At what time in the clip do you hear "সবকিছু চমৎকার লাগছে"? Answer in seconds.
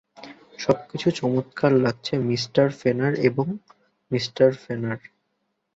0.59-2.13